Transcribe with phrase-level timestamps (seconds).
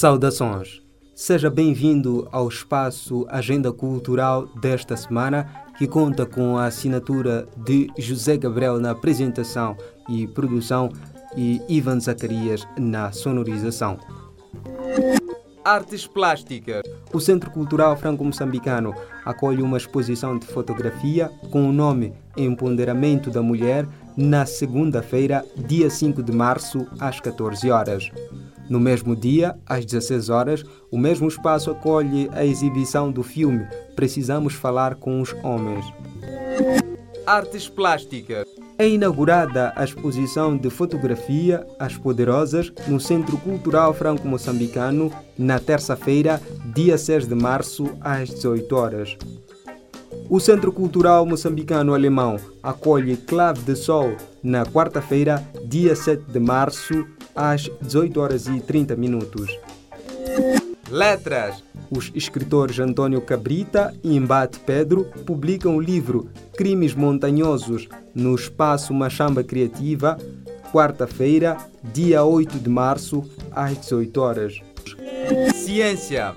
[0.00, 0.80] Saudações!
[1.14, 5.46] Seja bem-vindo ao espaço Agenda Cultural desta semana,
[5.76, 9.76] que conta com a assinatura de José Gabriel na apresentação
[10.08, 10.88] e produção
[11.36, 13.98] e Ivan Zacarias na sonorização.
[15.62, 16.80] Artes Plásticas.
[17.12, 23.86] O Centro Cultural Franco-Moçambicano acolhe uma exposição de fotografia com o nome Empoderamento da Mulher
[24.16, 28.10] na segunda-feira, dia 5 de março, às 14 horas.
[28.70, 33.66] No mesmo dia, às 16 horas, o mesmo espaço acolhe a exibição do filme
[33.96, 35.84] Precisamos Falar com os Homens.
[37.26, 38.46] Artes Plásticas.
[38.78, 46.40] É inaugurada a exposição de fotografia As Poderosas no Centro Cultural Franco-Moçambicano na terça-feira,
[46.72, 49.16] dia 6 de março, às 18 horas.
[50.28, 54.12] O Centro Cultural Moçambicano Alemão acolhe Clave de Sol
[54.44, 59.50] na quarta-feira, dia 7 de março, às 18 horas e 30 minutos.
[60.90, 61.62] Letras.
[61.90, 69.42] Os escritores Antônio Cabrita e Embate Pedro publicam o livro Crimes Montanhosos no Espaço Machamba
[69.44, 70.18] Criativa,
[70.72, 71.56] quarta-feira,
[71.92, 74.60] dia 8 de março, às 18 horas.
[75.54, 76.34] Ciência.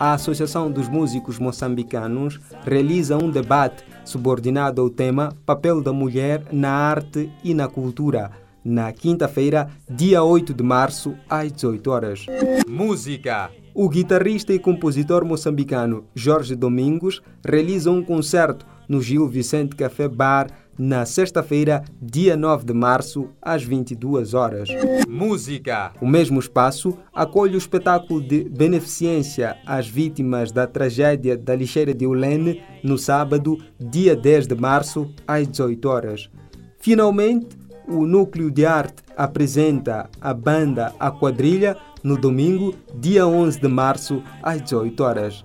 [0.00, 6.70] A Associação dos Músicos Moçambicanos realiza um debate subordinado ao tema Papel da Mulher na
[6.70, 12.26] Arte e na Cultura na quinta-feira, dia 8 de março, às 18 horas.
[12.68, 13.50] Música.
[13.74, 20.48] O guitarrista e compositor moçambicano Jorge Domingos realiza um concerto no Gil Vicente Café Bar
[20.78, 24.68] na sexta-feira, dia 9 de março, às 22 horas.
[25.08, 25.92] Música.
[26.00, 32.06] O mesmo espaço acolhe o espetáculo de beneficência às vítimas da tragédia da lixeira de
[32.06, 36.30] Ulene no sábado, dia 10 de março, às 18 horas.
[36.78, 37.56] Finalmente,
[37.98, 44.22] o Núcleo de Arte apresenta a banda A Quadrilha no domingo, dia 11 de março,
[44.42, 45.44] às 18 horas.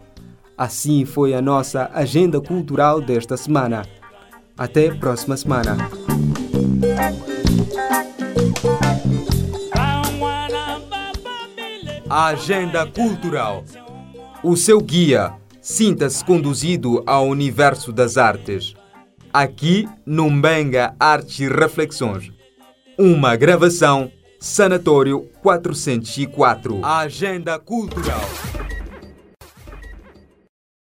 [0.57, 3.85] Assim foi a nossa agenda cultural desta semana.
[4.57, 5.77] Até próxima semana.
[12.09, 13.63] A Agenda Cultural.
[14.41, 15.33] O seu guia.
[15.61, 18.73] Sinta-se conduzido ao universo das artes.
[19.31, 20.27] Aqui no
[20.99, 22.36] Artes e Reflexões.
[22.99, 26.83] Uma gravação Sanatório 404.
[26.83, 28.21] A Agenda Cultural.